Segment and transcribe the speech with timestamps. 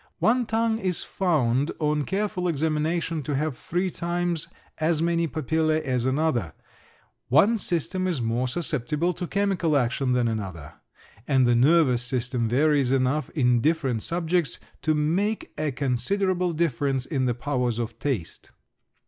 [0.17, 4.47] One tongue is found on careful examination to have three times
[4.79, 6.53] as many papillæ as another,
[7.27, 10.73] one system is more susceptible to chemical action than another,
[11.27, 17.25] and the nervous system varies enough in different subjects to make a considerable difference in
[17.25, 18.49] the powers of taste.